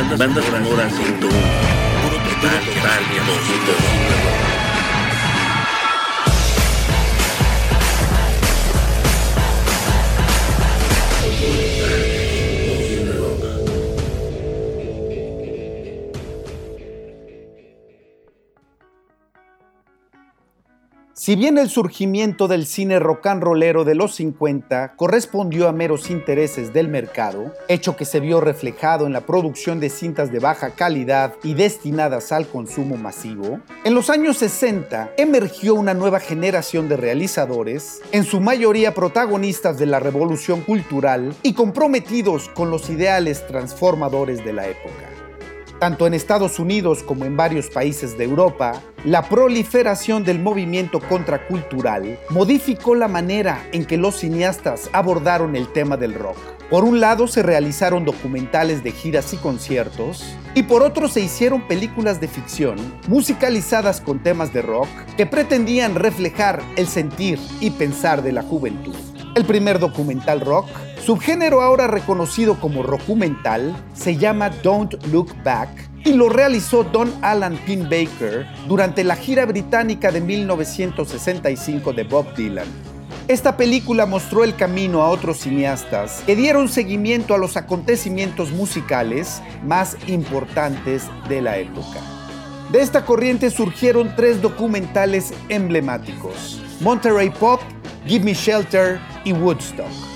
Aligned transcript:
Bandas, 0.00 0.18
bandas 0.18 0.44
sonoras 0.46 0.92
101. 0.94 1.20
Puro 1.20 2.16
total, 2.16 2.60
total, 2.64 3.00
total, 3.26 4.49
Si 21.20 21.36
bien 21.36 21.58
el 21.58 21.68
surgimiento 21.68 22.48
del 22.48 22.64
cine 22.64 22.98
rock 22.98 23.26
and 23.26 23.42
rollero 23.42 23.84
de 23.84 23.94
los 23.94 24.14
50 24.14 24.94
correspondió 24.96 25.68
a 25.68 25.72
meros 25.72 26.08
intereses 26.08 26.72
del 26.72 26.88
mercado, 26.88 27.52
hecho 27.68 27.94
que 27.94 28.06
se 28.06 28.20
vio 28.20 28.40
reflejado 28.40 29.06
en 29.06 29.12
la 29.12 29.26
producción 29.26 29.80
de 29.80 29.90
cintas 29.90 30.32
de 30.32 30.38
baja 30.38 30.70
calidad 30.70 31.34
y 31.42 31.52
destinadas 31.52 32.32
al 32.32 32.46
consumo 32.46 32.96
masivo, 32.96 33.60
en 33.84 33.92
los 33.92 34.08
años 34.08 34.38
60 34.38 35.12
emergió 35.18 35.74
una 35.74 35.92
nueva 35.92 36.20
generación 36.20 36.88
de 36.88 36.96
realizadores, 36.96 38.00
en 38.12 38.24
su 38.24 38.40
mayoría 38.40 38.94
protagonistas 38.94 39.78
de 39.78 39.84
la 39.84 40.00
revolución 40.00 40.62
cultural 40.62 41.34
y 41.42 41.52
comprometidos 41.52 42.48
con 42.48 42.70
los 42.70 42.88
ideales 42.88 43.46
transformadores 43.46 44.42
de 44.42 44.54
la 44.54 44.68
época. 44.68 45.19
Tanto 45.80 46.06
en 46.06 46.12
Estados 46.12 46.58
Unidos 46.58 47.02
como 47.02 47.24
en 47.24 47.38
varios 47.38 47.70
países 47.70 48.18
de 48.18 48.24
Europa, 48.24 48.82
la 49.06 49.30
proliferación 49.30 50.24
del 50.24 50.38
movimiento 50.38 51.00
contracultural 51.00 52.18
modificó 52.28 52.94
la 52.94 53.08
manera 53.08 53.66
en 53.72 53.86
que 53.86 53.96
los 53.96 54.16
cineastas 54.16 54.90
abordaron 54.92 55.56
el 55.56 55.72
tema 55.72 55.96
del 55.96 56.12
rock. 56.12 56.36
Por 56.68 56.84
un 56.84 57.00
lado 57.00 57.26
se 57.26 57.42
realizaron 57.42 58.04
documentales 58.04 58.84
de 58.84 58.92
giras 58.92 59.32
y 59.32 59.38
conciertos, 59.38 60.22
y 60.54 60.64
por 60.64 60.82
otro 60.82 61.08
se 61.08 61.22
hicieron 61.22 61.66
películas 61.66 62.20
de 62.20 62.28
ficción 62.28 62.76
musicalizadas 63.08 64.02
con 64.02 64.22
temas 64.22 64.52
de 64.52 64.60
rock 64.60 64.88
que 65.16 65.24
pretendían 65.24 65.94
reflejar 65.94 66.60
el 66.76 66.88
sentir 66.88 67.38
y 67.58 67.70
pensar 67.70 68.22
de 68.22 68.32
la 68.32 68.42
juventud. 68.42 68.94
El 69.34 69.46
primer 69.46 69.78
documental 69.78 70.42
rock 70.42 70.66
Subgénero 71.04 71.62
ahora 71.62 71.86
reconocido 71.86 72.60
como 72.60 72.82
rockumental 72.82 73.74
se 73.94 74.16
llama 74.16 74.50
Don't 74.50 75.02
Look 75.06 75.34
Back 75.42 75.70
y 76.04 76.12
lo 76.12 76.28
realizó 76.28 76.84
Don 76.84 77.12
Alan 77.22 77.58
Baker 77.84 78.46
durante 78.68 79.02
la 79.02 79.16
gira 79.16 79.46
británica 79.46 80.12
de 80.12 80.20
1965 80.20 81.94
de 81.94 82.04
Bob 82.04 82.34
Dylan. 82.34 82.68
Esta 83.28 83.56
película 83.56 84.06
mostró 84.06 84.44
el 84.44 84.56
camino 84.56 85.02
a 85.02 85.08
otros 85.08 85.38
cineastas 85.38 86.22
que 86.26 86.36
dieron 86.36 86.68
seguimiento 86.68 87.34
a 87.34 87.38
los 87.38 87.56
acontecimientos 87.56 88.50
musicales 88.50 89.40
más 89.64 89.96
importantes 90.06 91.04
de 91.28 91.40
la 91.40 91.56
época. 91.58 92.00
De 92.72 92.80
esta 92.80 93.04
corriente 93.06 93.50
surgieron 93.50 94.14
tres 94.16 94.42
documentales 94.42 95.32
emblemáticos, 95.48 96.60
Monterey 96.80 97.30
Pop, 97.30 97.60
Give 98.06 98.24
Me 98.24 98.34
Shelter 98.34 99.00
y 99.24 99.32
Woodstock. 99.32 100.09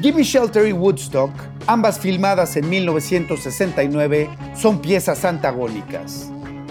Gimme 0.00 0.22
Shelter 0.22 0.66
y 0.66 0.72
Woodstock, 0.72 1.30
ambas 1.66 1.98
filmadas 1.98 2.56
en 2.56 2.70
1969, 2.70 4.30
son 4.56 4.80
piezas 4.80 5.26
antagónicas. 5.26 6.30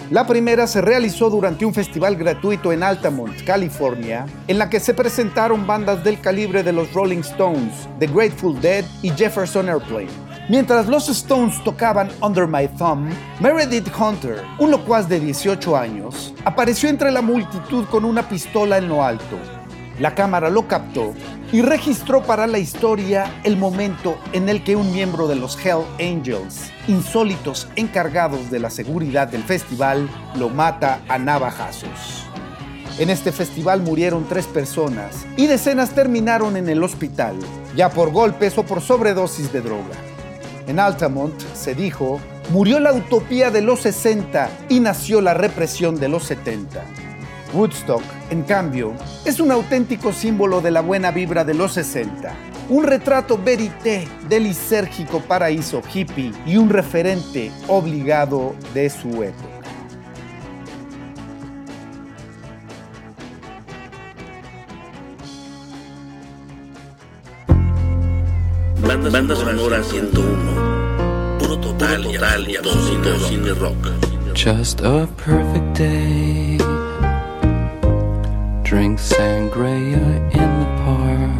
La 0.10 0.26
primera 0.26 0.66
se 0.66 0.82
realizó 0.82 1.30
durante 1.30 1.64
un 1.64 1.72
festival 1.72 2.16
gratuito 2.16 2.74
en 2.74 2.82
Altamont, 2.82 3.44
California, 3.46 4.26
en 4.48 4.58
la 4.58 4.68
que 4.68 4.80
se 4.80 4.96
presentaron 4.96 5.68
bandas 5.68 6.04
del 6.04 6.20
calibre 6.20 6.64
de 6.64 6.74
los 6.74 6.92
Rolling 6.92 7.20
Stones, 7.20 7.88
The 8.00 8.08
Grateful 8.08 8.60
Dead 8.60 8.84
y 9.04 9.12
Jefferson 9.12 9.70
Airplane. 9.70 10.10
Mientras 10.50 10.88
los 10.88 11.08
Stones 11.10 11.64
tocaban 11.64 12.10
Under 12.24 12.48
My 12.48 12.68
Thumb, 12.80 13.12
Meredith 13.40 13.92
Hunter, 13.96 14.42
un 14.58 14.72
locuaz 14.72 15.08
de 15.08 15.20
18 15.20 15.78
años, 15.78 16.34
apareció 16.46 16.90
entre 16.90 17.12
la 17.12 17.22
multitud 17.22 17.86
con 17.92 18.06
una 18.06 18.28
pistola 18.28 18.80
en 18.80 18.90
lo 18.90 19.04
alto. 19.04 19.38
La 20.00 20.16
cámara 20.16 20.50
lo 20.50 20.68
captó 20.68 21.14
y 21.52 21.62
registró 21.62 22.22
para 22.24 22.48
la 22.48 22.60
historia 22.60 23.42
el 23.44 23.58
momento 23.58 24.18
en 24.34 24.50
el 24.50 24.64
que 24.64 24.76
un 24.76 24.92
miembro 24.92 25.28
de 25.28 25.36
los 25.36 25.58
Hell 25.64 25.84
Angels, 26.00 26.72
insólitos 26.88 27.68
encargados 27.76 28.52
de 28.52 28.60
la 28.60 28.70
seguridad 28.70 29.28
del 29.28 29.44
festival, 29.44 30.10
lo 30.36 30.50
mata 30.50 31.02
a 31.08 31.18
navajazos. 31.18 32.26
En 33.00 33.10
este 33.10 33.32
festival 33.32 33.82
murieron 33.82 34.28
tres 34.28 34.46
personas 34.46 35.26
y 35.38 35.48
decenas 35.48 35.92
terminaron 35.92 36.58
en 36.58 36.70
el 36.70 36.84
hospital, 36.84 37.36
ya 37.76 37.90
por 37.90 38.12
golpes 38.12 38.58
o 38.58 38.64
por 38.64 38.82
sobredosis 38.82 39.52
de 39.52 39.62
droga. 39.62 39.96
En 40.68 40.80
Altamont, 40.80 41.34
se 41.56 41.74
dijo, 41.74 42.20
murió 42.52 42.80
la 42.80 42.94
utopía 42.94 43.50
de 43.50 43.62
los 43.62 43.82
60 43.82 44.50
y 44.70 44.82
nació 44.82 45.22
la 45.22 45.34
represión 45.34 46.00
de 46.00 46.10
los 46.10 46.26
70. 46.26 47.09
Woodstock, 47.54 48.04
en 48.30 48.44
cambio, 48.44 48.94
es 49.26 49.40
un 49.40 49.52
auténtico 49.52 50.14
símbolo 50.14 50.62
de 50.62 50.72
la 50.72 50.82
buena 50.82 51.12
vibra 51.12 51.44
de 51.44 51.54
los 51.54 51.74
60, 51.74 52.34
un 52.70 52.84
retrato 52.84 53.38
verité 53.38 54.08
del 54.28 54.44
lisérgico 54.44 55.20
paraíso 55.22 55.82
hippie 55.94 56.32
y 56.46 56.58
un 56.58 56.70
referente 56.70 57.52
obligado 57.68 58.56
de 58.74 58.90
su 58.90 59.24
época. 59.24 59.60
Bandas, 68.90 69.12
Bandas 69.12 69.38
sonoras 69.38 69.88
101. 69.88 71.38
Puro 71.38 71.60
total, 71.60 72.04
Puro 72.04 72.14
total 72.14 72.50
y 72.50 72.56
absoluto 72.56 73.20
cine 73.28 73.54
rock. 73.54 74.10
Just 74.34 74.82
a 74.82 75.08
perfect 75.18 75.78
day. 75.78 76.79
Drink 78.80 78.98
sangria 78.98 80.00
in 80.32 80.60
the 80.62 80.66
park. 80.86 81.39